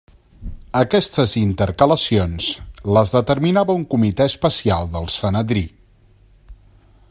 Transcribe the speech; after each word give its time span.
Aquestes 0.79 1.35
intercalacions 1.41 2.47
les 2.97 3.13
determinava 3.17 3.77
un 3.81 3.85
comitè 3.93 4.29
especial 4.33 4.91
del 4.97 5.09
Sanedrí. 5.19 5.67